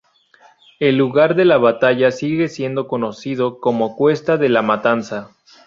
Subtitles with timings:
[0.79, 5.35] El lugar de la batalla sigue siendo conocido como Cuesta de la Matanza.